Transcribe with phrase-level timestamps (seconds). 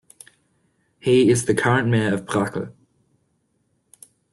[0.99, 2.73] He is the current mayor of Brakel.